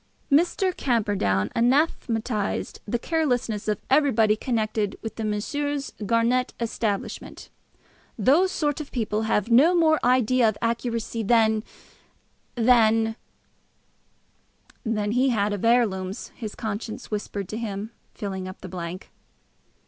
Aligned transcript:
Mr. 0.31 0.75
Camperdown 0.75 1.51
anathematised 1.55 2.79
the 2.87 2.97
carelessness 2.97 3.67
of 3.67 3.77
everybody 3.87 4.35
connected 4.35 4.97
with 5.03 5.19
Messrs. 5.19 5.93
Garnett's 6.07 6.55
establishment. 6.59 7.51
"Those 8.17 8.51
sort 8.51 8.81
of 8.81 8.91
people 8.91 9.29
have 9.29 9.51
no 9.51 9.75
more 9.75 9.99
idea 10.03 10.49
of 10.49 10.57
accuracy 10.59 11.21
than 11.21 11.63
than" 12.55 13.15
than 14.95 15.11
he 15.11 15.29
had 15.29 15.51
had 15.51 15.53
of 15.53 15.63
heirlooms, 15.65 16.29
his 16.29 16.55
conscience 16.55 17.11
whispered 17.11 17.47
to 17.49 17.57
him, 17.59 17.91
filling 18.15 18.47
up 18.47 18.61
the 18.61 18.67
blank. 18.69 19.11